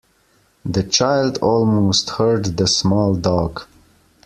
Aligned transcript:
The 0.65 0.81
child 0.81 1.37
almost 1.43 2.09
hurt 2.09 2.57
the 2.57 2.65
small 2.65 3.13
dog. 3.13 3.67